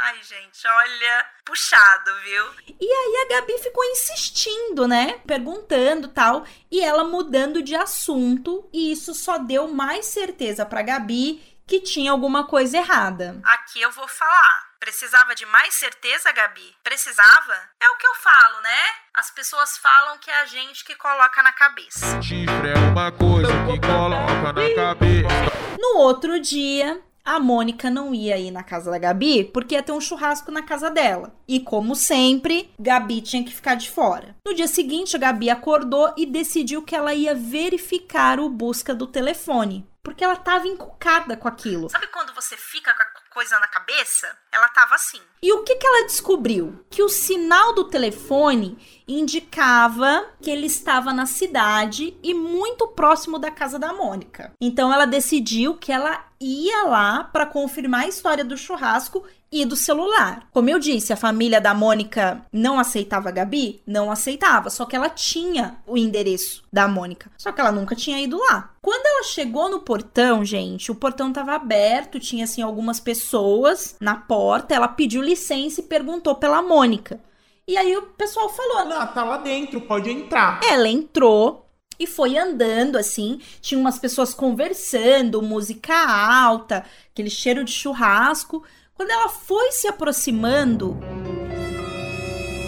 Ai, 0.07 0.23
gente, 0.23 0.69
olha, 0.69 1.27
puxado, 1.47 2.11
viu? 2.25 2.45
E 2.79 2.87
aí 2.87 3.25
a 3.25 3.35
Gabi 3.37 3.57
ficou 3.57 3.83
insistindo, 3.87 4.87
né? 4.87 5.19
Perguntando 5.27 6.09
tal, 6.09 6.47
e 6.71 6.79
ela 6.79 7.05
mudando 7.05 7.63
de 7.63 7.75
assunto, 7.75 8.69
e 8.71 8.93
isso 8.93 9.15
só 9.15 9.39
deu 9.39 9.67
mais 9.67 10.05
certeza 10.05 10.67
pra 10.67 10.83
Gabi 10.83 11.43
que 11.67 11.81
tinha 11.81 12.11
alguma 12.11 12.47
coisa 12.47 12.77
errada. 12.77 13.41
Aqui 13.45 13.81
eu 13.81 13.91
vou 13.93 14.07
falar. 14.07 14.75
Precisava 14.79 15.35
de 15.35 15.47
mais 15.47 15.73
certeza, 15.73 16.31
Gabi? 16.33 16.77
Precisava? 16.85 17.55
É 17.81 17.89
o 17.89 17.97
que 17.97 18.07
eu 18.07 18.15
falo, 18.17 18.61
né? 18.61 18.81
As 19.15 19.31
pessoas 19.31 19.79
falam 19.79 20.19
que 20.19 20.31
é 20.31 20.43
a 20.43 20.45
gente 20.45 20.85
que 20.85 20.95
coloca 20.97 21.43
na 21.43 21.53
cabeça. 21.53 22.21
Chifre 22.21 22.69
é 22.69 22.79
uma 22.93 23.11
coisa 23.11 23.49
que 23.65 23.81
coloca 23.81 24.53
na 24.53 24.75
cabeça. 24.75 25.79
No 25.81 25.97
outro 25.97 26.39
dia, 26.39 27.03
a 27.25 27.41
Mônica 27.41 27.89
não 27.91 28.15
ia 28.15 28.37
ir 28.37 28.51
na 28.51 28.63
casa 28.63 28.91
da 28.91 28.99
Gabi 28.99 29.45
porque 29.45 29.75
ia 29.75 29.83
ter 29.83 29.93
um 29.93 30.01
churrasco 30.01 30.51
na 30.51 30.63
casa 30.63 30.91
dela. 30.91 31.35
E 31.49 31.59
como 31.59 31.97
sempre, 31.97 32.71
Gabi 32.79 33.23
tinha 33.23 33.43
que 33.43 33.55
ficar 33.55 33.77
de 33.77 33.91
fora. 33.91 34.37
No 34.47 34.55
dia 34.55 34.69
seguinte, 34.69 35.17
a 35.17 35.19
Gabi 35.19 35.49
acordou 35.49 36.13
e 36.17 36.27
decidiu 36.27 36.83
que 36.83 36.95
ela 36.95 37.15
ia 37.15 37.35
verificar 37.35 38.39
o 38.39 38.51
busca 38.51 38.95
do 38.95 39.07
telefone. 39.07 39.89
Porque 40.03 40.23
ela 40.23 40.37
tava 40.37 40.69
encucada 40.69 41.35
com 41.35 41.49
aquilo. 41.49 41.89
Sabe 41.89 42.09
quando 42.09 42.35
você 42.35 42.59
fica 42.59 42.93
com 42.93 43.03
a 43.03 43.07
coisa 43.33 43.59
na 43.59 43.67
cabeça? 43.69 44.37
Ela 44.53 44.69
tava 44.69 44.95
assim. 44.95 45.21
E 45.45 45.53
o 45.53 45.63
que, 45.63 45.77
que 45.77 45.87
ela 45.87 46.07
descobriu? 46.07 46.73
Que 46.89 47.03
o 47.03 47.09
sinal 47.11 47.75
do 47.75 47.85
telefone 47.85 48.79
indicava 49.07 50.25
que 50.41 50.51
ele 50.51 50.65
estava 50.65 51.13
na 51.13 51.27
cidade 51.27 52.17
e 52.23 52.33
muito 52.33 52.89
próximo 52.89 53.39
da 53.39 53.51
casa 53.51 53.79
da 53.79 53.93
Mônica. 53.93 54.53
Então 54.59 54.91
ela 54.91 55.05
decidiu 55.05 55.75
que 55.75 55.93
ela 55.93 56.25
ia 56.41 56.85
lá 56.85 57.25
para 57.25 57.45
confirmar 57.45 58.05
a 58.05 58.09
história 58.09 58.43
do 58.43 58.57
churrasco 58.57 59.23
e 59.55 59.65
do 59.65 59.77
celular. 59.77 60.49
Como 60.53 60.69
eu 60.69 60.81
disse, 60.81 61.13
a 61.13 61.17
família 61.17 61.61
da 61.61 61.73
Mônica 61.73 62.45
não 62.53 62.77
aceitava 62.79 63.29
a 63.29 63.33
Gabi? 63.33 63.81
Não 63.87 64.11
aceitava, 64.11 64.69
só 64.69 64.85
que 64.85 64.97
ela 64.97 65.09
tinha 65.09 65.77
o 65.87 65.97
endereço 65.97 66.65
da 66.73 66.89
Mônica. 66.89 67.31
Só 67.39 67.53
que 67.53 67.61
ela 67.61 67.71
nunca 67.71 67.95
tinha 67.95 68.21
ido 68.21 68.37
lá. 68.37 68.73
Quando 68.83 69.07
ela 69.07 69.23
chegou 69.23 69.71
no 69.71 69.81
portão, 69.81 70.45
gente, 70.45 70.91
o 70.91 70.95
portão 70.95 71.29
estava 71.29 71.55
aberto, 71.55 72.19
tinha 72.19 72.45
assim 72.45 72.63
algumas 72.63 72.99
pessoas 72.99 73.95
na 74.01 74.17
porta. 74.17 74.75
Ela 74.75 74.89
pediu 74.89 75.23
licença 75.35 75.81
e 75.81 75.85
perguntou 75.85 76.37
pela 76.37 76.63
Mônica. 76.63 77.21
E 77.67 77.77
aí 77.77 77.97
o 77.97 78.03
pessoal 78.03 78.49
falou: 78.49 78.85
Não, 78.87 79.07
tá 79.09 79.25
lá 79.25 79.39
dentro, 79.39 79.81
pode 79.81 80.11
entrar. 80.11 80.61
ela 80.65 80.89
entrou 80.89 81.67
e 81.99 82.07
foi 82.07 82.39
andando 82.39 82.97
assim. 82.97 83.41
Tinha 83.61 83.81
umas 83.81 83.99
pessoas 83.99 84.33
conversando, 84.33 85.43
música 85.43 85.95
alta, 85.95 86.85
aquele 87.11 87.31
cheiro 87.31 87.65
de 87.65 87.73
churrasco. 87.73 88.63
Quando 88.95 89.11
ela 89.11 89.29
foi 89.29 89.73
se 89.73 89.89
aproximando, 89.89 90.97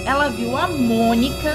ela 0.05 0.29
viu 0.29 0.57
a 0.57 0.67
Mônica 0.67 1.55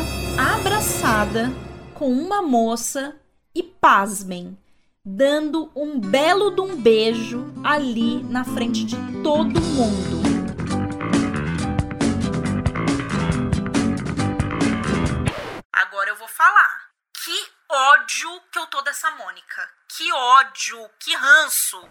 abraçada 0.55 1.51
com 1.93 2.09
uma 2.09 2.41
moça 2.41 3.15
e 3.53 3.61
pasmem, 3.61 4.57
dando 5.03 5.69
um 5.75 5.99
belo 5.99 6.51
de 6.51 6.61
um 6.61 6.75
beijo 6.75 7.51
ali 7.63 8.23
na 8.23 8.45
frente 8.45 8.85
de 8.85 8.95
todo 9.21 9.59
mundo. 9.59 10.20
Dessa 18.91 19.09
Mônica. 19.11 19.69
Que 19.87 20.11
ódio, 20.11 20.77
que 20.99 21.15
ranço. 21.15 21.81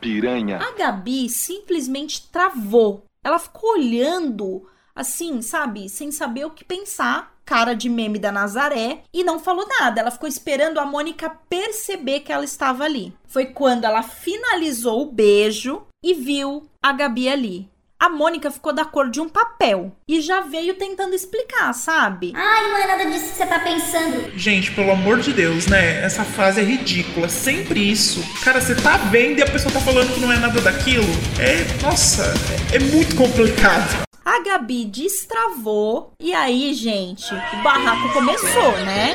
A 0.61 0.73
Gabi 0.73 1.30
simplesmente 1.30 2.28
travou. 2.30 3.07
Ela 3.25 3.38
ficou 3.38 3.71
olhando, 3.73 4.69
assim, 4.95 5.40
sabe, 5.40 5.88
sem 5.88 6.12
saber 6.12 6.45
o 6.45 6.50
que 6.50 6.62
pensar, 6.62 7.35
cara 7.42 7.73
de 7.73 7.88
meme 7.88 8.19
da 8.19 8.30
Nazaré, 8.30 9.02
e 9.14 9.25
não 9.25 9.40
falou 9.40 9.66
nada. 9.66 10.02
Ela 10.02 10.11
ficou 10.11 10.28
esperando 10.28 10.78
a 10.78 10.85
Mônica 10.85 11.30
perceber 11.49 12.21
que 12.21 12.33
ela 12.33 12.45
estava 12.45 12.85
ali. 12.85 13.16
Foi 13.26 13.47
quando 13.47 13.85
ela 13.85 14.02
finalizou 14.02 15.00
o 15.00 15.11
beijo 15.11 15.87
e 16.04 16.12
viu 16.12 16.69
a 16.83 16.92
Gabi 16.92 17.30
ali. 17.30 17.70
A 18.00 18.09
Mônica 18.09 18.50
ficou 18.50 18.73
da 18.73 18.83
cor 18.83 19.11
de 19.11 19.21
um 19.21 19.28
papel 19.28 19.92
e 20.09 20.23
já 20.23 20.40
veio 20.40 20.75
tentando 20.76 21.14
explicar, 21.14 21.75
sabe? 21.75 22.33
Ai, 22.35 22.71
não 22.71 22.78
é 22.78 22.87
nada 22.87 23.04
disso 23.11 23.33
que 23.33 23.37
você 23.37 23.45
tá 23.45 23.59
pensando. 23.59 24.38
Gente, 24.38 24.73
pelo 24.73 24.90
amor 24.90 25.21
de 25.21 25.35
Deus, 25.35 25.66
né? 25.66 26.02
Essa 26.02 26.25
frase 26.25 26.61
é 26.61 26.64
ridícula. 26.64 27.28
Sempre 27.28 27.90
isso. 27.90 28.25
Cara, 28.42 28.59
você 28.59 28.75
tá 28.75 28.97
vendo 28.97 29.40
e 29.40 29.42
a 29.42 29.47
pessoa 29.47 29.71
tá 29.71 29.80
falando 29.80 30.14
que 30.14 30.21
não 30.21 30.33
é 30.33 30.38
nada 30.38 30.62
daquilo. 30.62 31.04
É. 31.38 31.85
Nossa, 31.85 32.33
é, 32.73 32.76
é 32.76 32.78
muito 32.78 33.14
complicado. 33.16 34.09
A 34.25 34.42
Gabi 34.45 34.87
destravou 34.87 36.14
e 36.19 36.33
aí, 36.33 36.73
gente, 36.73 37.35
o 37.35 37.62
barraco 37.62 38.14
começou, 38.14 38.73
né? 38.78 39.14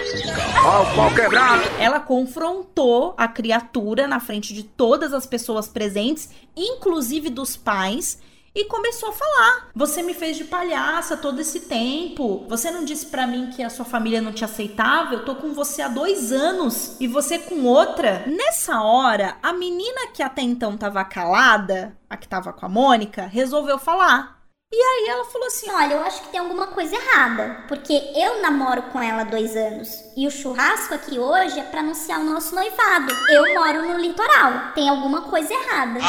Ela 1.80 2.00
confrontou 2.00 3.16
a 3.18 3.28
criatura 3.28 4.08
na 4.08 4.20
frente 4.20 4.54
de 4.54 4.62
todas 4.62 5.12
as 5.12 5.26
pessoas 5.26 5.68
presentes, 5.68 6.30
inclusive 6.56 7.32
dos 7.32 7.58
pais, 7.58 8.20
e 8.56 8.66
começou 8.66 9.10
a 9.10 9.14
falar. 9.14 9.68
Você 9.76 10.02
me 10.02 10.14
fez 10.14 10.38
de 10.38 10.46
palhaça 10.46 11.18
todo 11.18 11.42
esse 11.42 11.62
tempo. 11.62 12.46
Você 12.48 12.72
não 12.72 12.86
disse 12.86 13.08
pra 13.08 13.28
mim 13.28 13.50
que 13.50 13.62
a 13.62 13.70
sua 13.70 13.84
família 13.84 14.22
não 14.22 14.32
te 14.32 14.46
aceitava? 14.46 15.14
Eu 15.14 15.26
tô 15.26 15.36
com 15.36 15.54
você 15.54 15.82
há 15.82 15.90
dois 15.90 16.32
anos 16.32 16.96
e 17.00 17.08
você 17.08 17.38
com 17.38 17.66
outra. 17.66 18.24
Nessa 18.26 18.82
hora, 18.82 19.38
a 19.44 19.52
menina 19.52 20.08
que 20.14 20.24
até 20.24 20.42
então 20.42 20.78
tava 20.78 21.04
calada, 21.04 21.98
a 22.10 22.16
que 22.16 22.28
tava 22.28 22.54
com 22.54 22.66
a 22.66 22.70
Mônica, 22.70 23.26
resolveu 23.26 23.78
falar. 23.78 24.35
E 24.78 24.82
aí 24.82 25.08
ela 25.08 25.24
falou 25.24 25.48
assim: 25.48 25.72
Olha, 25.72 25.94
eu 25.94 26.02
acho 26.04 26.22
que 26.24 26.28
tem 26.28 26.40
alguma 26.40 26.68
coisa 26.68 26.94
errada. 26.94 27.64
Porque 27.66 27.94
eu 28.14 28.42
namoro 28.42 28.82
com 28.84 29.02
ela 29.02 29.22
há 29.22 29.24
dois 29.24 29.56
anos. 29.56 30.04
E 30.18 30.28
o 30.28 30.32
churrasco 30.32 30.94
aqui 30.94 31.18
hoje 31.18 31.58
é 31.58 31.64
pra 31.64 31.80
anunciar 31.80 32.20
o 32.20 32.26
nosso 32.26 32.54
noivado. 32.54 33.14
Eu 33.30 33.54
moro 33.54 33.88
no 33.88 33.98
litoral. 33.98 34.74
Tem 34.76 34.90
alguma 34.90 35.22
coisa 35.22 35.54
errada. 35.54 36.00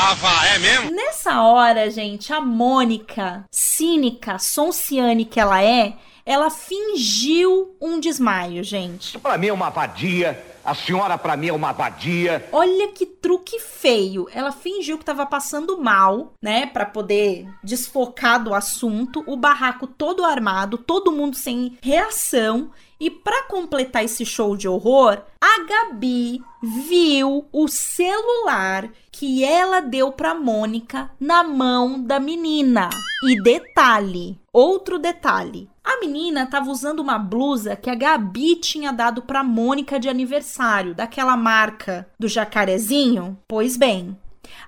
Nessa 0.91 1.43
hora, 1.43 1.89
gente, 1.93 2.33
a 2.33 2.41
Mônica, 2.41 3.45
cínica, 3.53 4.37
sonciane 4.41 5.25
que 5.25 5.39
ela 5.39 5.63
é, 5.63 5.95
ela 6.25 6.51
fingiu 6.51 7.77
um 7.81 8.01
desmaio, 8.01 8.65
gente. 8.65 9.17
Pra 9.21 9.39
mim 9.39 9.47
é 9.47 9.53
uma 9.53 9.71
vadia. 9.71 10.56
A 10.67 10.75
senhora 10.75 11.17
pra 11.17 11.37
mim 11.37 11.47
é 11.47 11.53
uma 11.53 11.71
vadia. 11.71 12.49
Olha 12.51 12.89
que 12.89 13.07
truque 13.07 13.61
feio. 13.61 14.27
Ela 14.33 14.51
fingiu 14.51 14.99
que 14.99 15.05
tava 15.05 15.25
passando 15.25 15.79
mal, 15.79 16.33
né, 16.43 16.67
Pra 16.67 16.85
poder 16.85 17.47
desfocar 17.63 18.43
do 18.43 18.53
assunto. 18.53 19.23
O 19.29 19.37
barraco 19.37 19.87
todo 19.87 20.25
armado, 20.25 20.77
todo 20.77 21.13
mundo 21.13 21.37
sem 21.37 21.79
reação. 21.81 22.73
E 22.99 23.09
pra 23.11 23.45
completar 23.45 24.05
esse 24.05 24.25
show 24.25 24.57
de 24.57 24.67
horror, 24.67 25.21
a 25.41 25.65
Gabi 25.65 26.43
viu 26.63 27.47
o 27.53 27.69
celular 27.69 28.89
que 29.13 29.45
ela 29.45 29.81
deu 29.81 30.11
pra 30.11 30.35
Mônica 30.35 31.11
na 31.21 31.45
mão 31.45 32.03
da 32.03 32.19
menina. 32.19 32.91
E 33.23 33.41
detalhe, 33.43 34.39
outro 34.53 34.99
detalhe. 34.99 35.69
A 35.97 35.99
menina 35.99 36.45
tava 36.45 36.71
usando 36.71 37.01
uma 37.01 37.19
blusa 37.19 37.75
que 37.75 37.89
a 37.89 37.95
Gabi 37.95 38.57
tinha 38.57 38.93
dado 38.93 39.23
pra 39.23 39.43
Mônica 39.43 39.99
de 39.99 40.11
aniversário, 40.11 40.95
daquela 40.95 41.39
marca 41.39 42.07
do 42.21 42.29
jacarezinho. 42.29 43.39
Pois 43.49 43.79
bem, 43.79 44.15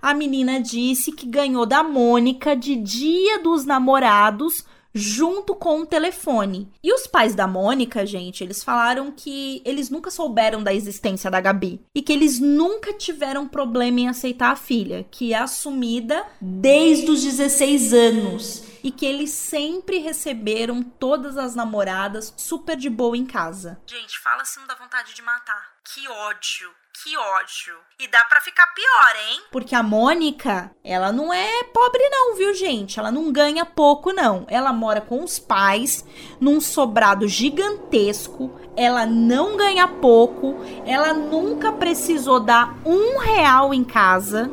a 0.00 0.14
menina 0.14 0.58
disse 0.58 1.12
que 1.12 1.26
ganhou 1.26 1.66
da 1.66 1.82
Mônica 1.82 2.56
de 2.56 2.76
Dia 2.76 3.42
dos 3.42 3.66
Namorados 3.66 4.64
junto 4.94 5.54
com 5.54 5.82
o 5.82 5.86
telefone. 5.86 6.66
E 6.82 6.94
os 6.94 7.06
pais 7.06 7.34
da 7.34 7.46
Mônica, 7.46 8.06
gente, 8.06 8.42
eles 8.42 8.64
falaram 8.64 9.12
que 9.14 9.60
eles 9.66 9.90
nunca 9.90 10.10
souberam 10.10 10.62
da 10.62 10.72
existência 10.72 11.30
da 11.30 11.42
Gabi 11.42 11.82
e 11.94 12.00
que 12.00 12.10
eles 12.14 12.40
nunca 12.40 12.94
tiveram 12.94 13.46
problema 13.46 14.00
em 14.00 14.08
aceitar 14.08 14.50
a 14.50 14.56
filha, 14.56 15.04
que 15.10 15.34
é 15.34 15.36
assumida 15.36 16.24
desde 16.40 17.10
os 17.10 17.22
16 17.22 17.92
anos 17.92 18.67
e 18.82 18.90
que 18.90 19.06
eles 19.06 19.30
sempre 19.30 19.98
receberam 19.98 20.82
todas 20.82 21.36
as 21.36 21.54
namoradas 21.54 22.32
super 22.36 22.76
de 22.76 22.90
boa 22.90 23.16
em 23.16 23.26
casa. 23.26 23.80
Gente, 23.86 24.18
fala 24.18 24.44
se 24.44 24.58
não 24.58 24.66
dá 24.66 24.74
vontade 24.74 25.14
de 25.14 25.22
matar. 25.22 25.78
Que 25.84 26.06
ódio, 26.08 26.70
que 27.02 27.16
ódio. 27.16 27.76
E 27.98 28.06
dá 28.08 28.24
pra 28.24 28.40
ficar 28.40 28.66
pior, 28.68 29.16
hein? 29.16 29.42
Porque 29.50 29.74
a 29.74 29.82
Mônica, 29.82 30.70
ela 30.84 31.10
não 31.10 31.32
é 31.32 31.64
pobre 31.64 32.06
não, 32.10 32.36
viu, 32.36 32.52
gente? 32.54 32.98
Ela 32.98 33.10
não 33.10 33.32
ganha 33.32 33.64
pouco 33.64 34.12
não. 34.12 34.44
Ela 34.48 34.72
mora 34.72 35.00
com 35.00 35.22
os 35.22 35.38
pais 35.38 36.04
num 36.40 36.60
sobrado 36.60 37.26
gigantesco. 37.26 38.60
Ela 38.76 39.06
não 39.06 39.56
ganha 39.56 39.88
pouco. 39.88 40.56
Ela 40.84 41.14
nunca 41.14 41.72
precisou 41.72 42.40
dar 42.40 42.76
um 42.84 43.18
real 43.18 43.72
em 43.72 43.84
casa. 43.84 44.50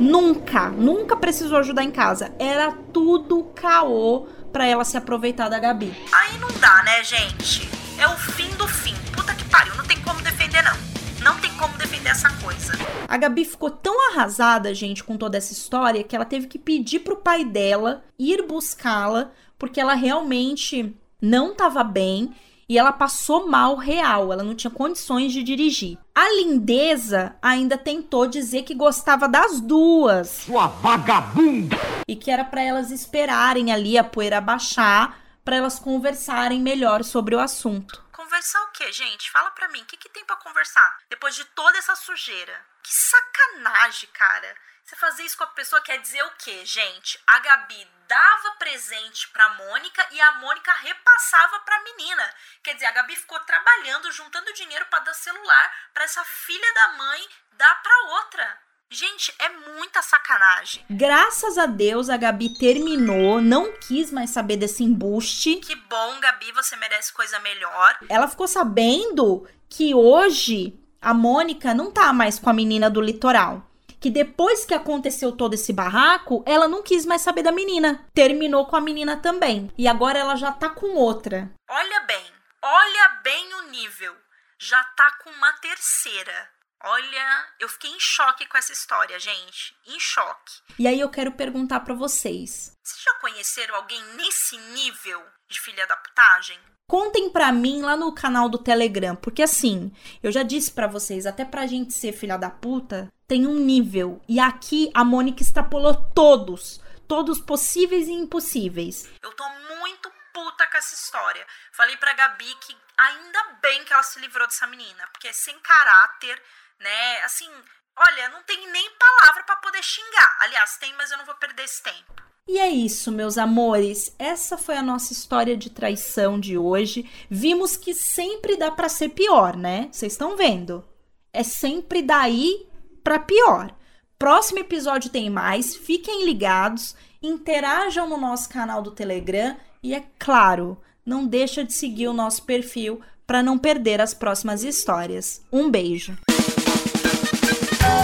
Nunca, 0.00 0.70
nunca 0.70 1.14
precisou 1.14 1.58
ajudar 1.58 1.84
em 1.84 1.90
casa. 1.90 2.34
Era 2.38 2.72
tudo 2.72 3.44
caô 3.54 4.26
pra 4.50 4.66
ela 4.66 4.82
se 4.82 4.96
aproveitar 4.96 5.50
da 5.50 5.58
Gabi. 5.58 5.94
Aí 6.10 6.38
não 6.38 6.48
dá, 6.58 6.82
né, 6.82 7.04
gente? 7.04 7.68
É 7.98 8.08
o 8.08 8.16
fim 8.16 8.48
do 8.56 8.66
fim. 8.66 8.94
Puta 9.14 9.34
que 9.34 9.44
pariu, 9.44 9.74
não 9.76 9.84
tem 9.84 10.00
como 10.00 10.22
defender, 10.22 10.62
não. 10.62 10.90
Não 11.22 11.38
tem 11.38 11.52
como 11.58 11.76
defender 11.76 12.08
essa 12.08 12.30
coisa. 12.42 12.72
A 13.06 13.16
Gabi 13.18 13.44
ficou 13.44 13.70
tão 13.70 14.10
arrasada, 14.10 14.74
gente, 14.74 15.04
com 15.04 15.18
toda 15.18 15.36
essa 15.36 15.52
história, 15.52 16.02
que 16.02 16.16
ela 16.16 16.24
teve 16.24 16.46
que 16.46 16.58
pedir 16.58 17.00
pro 17.00 17.16
pai 17.16 17.44
dela 17.44 18.02
ir 18.18 18.46
buscá-la, 18.46 19.30
porque 19.58 19.78
ela 19.78 19.92
realmente 19.92 20.96
não 21.20 21.54
tava 21.54 21.84
bem 21.84 22.32
e 22.70 22.78
ela 22.78 22.92
passou 22.92 23.48
mal 23.48 23.74
real, 23.74 24.32
ela 24.32 24.44
não 24.44 24.54
tinha 24.54 24.70
condições 24.70 25.32
de 25.32 25.42
dirigir. 25.42 25.98
A 26.14 26.28
lindeza 26.36 27.34
ainda 27.42 27.76
tentou 27.76 28.28
dizer 28.28 28.62
que 28.62 28.76
gostava 28.76 29.26
das 29.28 29.60
duas. 29.60 30.28
Sua 30.46 30.68
vagabunda! 30.68 31.76
e 32.06 32.14
que 32.14 32.30
era 32.30 32.44
para 32.44 32.62
elas 32.62 32.92
esperarem 32.92 33.72
ali 33.72 33.98
a 33.98 34.04
poeira 34.04 34.40
baixar 34.40 35.18
para 35.44 35.56
elas 35.56 35.80
conversarem 35.80 36.60
melhor 36.60 37.02
sobre 37.02 37.34
o 37.34 37.40
assunto. 37.40 38.04
Conversar 38.12 38.62
o 38.62 38.72
quê, 38.72 38.92
gente? 38.92 39.30
Fala 39.30 39.50
pra 39.50 39.68
mim, 39.68 39.82
o 39.82 39.86
que, 39.86 39.96
que 39.96 40.08
tem 40.08 40.24
pra 40.24 40.36
conversar? 40.36 40.98
Depois 41.08 41.34
de 41.34 41.44
toda 41.46 41.76
essa 41.76 41.96
sujeira. 41.96 42.52
Que 42.84 42.92
sacanagem, 42.92 44.08
cara. 44.12 44.54
Você 44.84 44.96
fazer 44.96 45.22
isso 45.22 45.36
com 45.36 45.44
a 45.44 45.48
pessoa 45.48 45.80
quer 45.82 45.98
dizer 45.98 46.22
o 46.24 46.32
quê, 46.38 46.64
gente? 46.64 47.18
A 47.26 47.38
Gabi 47.38 47.86
dava 48.08 48.56
presente 48.58 49.28
pra 49.28 49.48
Mônica 49.50 50.06
e 50.10 50.20
a 50.20 50.32
Mônica 50.32 50.72
repassava 50.72 51.60
pra 51.60 51.82
menina. 51.84 52.34
Quer 52.62 52.74
dizer, 52.74 52.86
a 52.86 52.92
Gabi 52.92 53.14
ficou 53.14 53.38
trabalhando, 53.40 54.10
juntando 54.10 54.52
dinheiro 54.52 54.84
pra 54.86 54.98
dar 54.98 55.14
celular 55.14 55.72
pra 55.94 56.04
essa 56.04 56.24
filha 56.24 56.74
da 56.74 56.88
mãe 56.94 57.28
dar 57.52 57.82
pra 57.82 58.16
outra. 58.16 58.58
Gente, 58.92 59.32
é 59.38 59.48
muita 59.48 60.02
sacanagem. 60.02 60.84
Graças 60.90 61.56
a 61.56 61.66
Deus 61.66 62.10
a 62.10 62.16
Gabi 62.16 62.58
terminou, 62.58 63.40
não 63.40 63.72
quis 63.78 64.10
mais 64.10 64.30
saber 64.30 64.56
desse 64.56 64.82
embuste. 64.82 65.56
Que 65.56 65.76
bom, 65.76 66.18
Gabi, 66.18 66.50
você 66.50 66.74
merece 66.74 67.12
coisa 67.12 67.38
melhor. 67.38 67.98
Ela 68.08 68.26
ficou 68.26 68.48
sabendo 68.48 69.48
que 69.68 69.94
hoje 69.94 70.76
a 71.00 71.14
Mônica 71.14 71.72
não 71.72 71.92
tá 71.92 72.12
mais 72.12 72.40
com 72.40 72.50
a 72.50 72.52
menina 72.52 72.90
do 72.90 73.00
litoral. 73.00 73.69
Que 74.00 74.10
depois 74.10 74.64
que 74.64 74.72
aconteceu 74.72 75.30
todo 75.30 75.54
esse 75.54 75.72
barraco, 75.72 76.42
ela 76.46 76.66
não 76.66 76.82
quis 76.82 77.04
mais 77.04 77.20
saber 77.20 77.42
da 77.42 77.52
menina. 77.52 78.08
Terminou 78.14 78.66
com 78.66 78.76
a 78.76 78.80
menina 78.80 79.18
também. 79.18 79.70
E 79.76 79.86
agora 79.86 80.18
ela 80.18 80.36
já 80.36 80.50
tá 80.50 80.70
com 80.70 80.94
outra. 80.94 81.52
Olha 81.68 82.00
bem, 82.00 82.24
olha 82.62 83.08
bem 83.22 83.54
o 83.54 83.70
nível. 83.70 84.16
Já 84.58 84.82
tá 84.82 85.18
com 85.22 85.30
uma 85.30 85.52
terceira. 85.54 86.48
Olha, 86.82 87.46
eu 87.58 87.68
fiquei 87.68 87.90
em 87.90 88.00
choque 88.00 88.46
com 88.46 88.56
essa 88.56 88.72
história, 88.72 89.18
gente. 89.18 89.76
Em 89.86 90.00
choque. 90.00 90.62
E 90.78 90.88
aí 90.88 90.98
eu 90.98 91.10
quero 91.10 91.32
perguntar 91.32 91.80
pra 91.80 91.92
vocês. 91.92 92.72
Vocês 92.82 93.02
já 93.02 93.14
conheceram 93.40 93.74
alguém 93.76 94.02
nesse 94.16 94.56
nível 94.58 95.26
de 95.48 95.58
filha 95.60 95.86
da 95.86 95.96
putagem? 95.96 96.60
Contem 96.86 97.30
pra 97.30 97.50
mim 97.50 97.80
lá 97.80 97.96
no 97.96 98.14
canal 98.14 98.48
do 98.48 98.58
Telegram, 98.58 99.16
porque 99.16 99.42
assim, 99.42 99.90
eu 100.22 100.30
já 100.30 100.42
disse 100.42 100.70
pra 100.72 100.86
vocês, 100.86 101.24
até 101.24 101.44
pra 101.44 101.66
gente 101.66 101.94
ser 101.94 102.12
filha 102.12 102.36
da 102.36 102.50
puta, 102.50 103.10
tem 103.26 103.46
um 103.46 103.54
nível. 103.54 104.20
E 104.28 104.38
aqui 104.38 104.90
a 104.92 105.04
Mônica 105.04 105.42
extrapolou 105.42 105.94
todos, 106.12 106.80
todos 107.08 107.40
possíveis 107.40 108.08
e 108.08 108.12
impossíveis. 108.12 109.08
Eu 109.22 109.32
tô 109.32 109.48
muito 109.78 110.12
puta 110.34 110.66
com 110.66 110.76
essa 110.76 110.94
história. 110.94 111.46
Falei 111.72 111.96
pra 111.96 112.12
Gabi 112.12 112.54
que 112.56 112.76
ainda 112.98 113.42
bem 113.62 113.84
que 113.84 113.92
ela 113.92 114.02
se 114.02 114.18
livrou 114.18 114.46
dessa 114.46 114.66
menina, 114.66 115.06
porque 115.12 115.28
é 115.28 115.32
sem 115.32 115.58
caráter, 115.60 116.42
né? 116.78 117.22
Assim, 117.22 117.50
olha, 117.96 118.28
não 118.30 118.42
tem 118.42 118.70
nem 118.70 118.90
palavra 118.96 119.44
pra 119.44 119.56
poder 119.56 119.82
xingar. 119.82 120.36
Aliás, 120.40 120.76
tem, 120.76 120.92
mas 120.94 121.10
eu 121.10 121.18
não 121.18 121.24
vou 121.24 121.36
perder 121.36 121.62
esse 121.62 121.82
tempo. 121.82 122.29
E 122.48 122.58
é 122.58 122.68
isso, 122.68 123.12
meus 123.12 123.38
amores. 123.38 124.14
Essa 124.18 124.58
foi 124.58 124.76
a 124.76 124.82
nossa 124.82 125.12
história 125.12 125.56
de 125.56 125.70
traição 125.70 126.38
de 126.38 126.58
hoje. 126.58 127.08
Vimos 127.28 127.76
que 127.76 127.94
sempre 127.94 128.56
dá 128.56 128.70
pra 128.70 128.88
ser 128.88 129.10
pior, 129.10 129.56
né? 129.56 129.88
Vocês 129.92 130.12
estão 130.12 130.36
vendo? 130.36 130.84
É 131.32 131.42
sempre 131.42 132.02
daí 132.02 132.66
pra 133.04 133.18
pior. 133.18 133.72
Próximo 134.18 134.58
episódio 134.58 135.10
tem 135.10 135.30
mais. 135.30 135.76
Fiquem 135.76 136.24
ligados, 136.24 136.94
interajam 137.22 138.08
no 138.08 138.16
nosso 138.16 138.48
canal 138.48 138.82
do 138.82 138.90
Telegram 138.90 139.56
e 139.82 139.94
é 139.94 140.02
claro, 140.18 140.76
não 141.06 141.26
deixa 141.26 141.64
de 141.64 141.72
seguir 141.72 142.08
o 142.08 142.12
nosso 142.12 142.42
perfil 142.42 143.00
para 143.26 143.42
não 143.42 143.56
perder 143.56 144.00
as 144.00 144.12
próximas 144.12 144.64
histórias. 144.64 145.40
Um 145.52 145.70
beijo. 145.70 146.18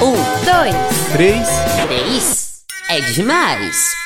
Um, 0.01 0.15
Dois. 0.45 1.13
Três. 1.13 1.49
três. 1.87 2.65
É 2.89 3.01
demais. 3.13 4.06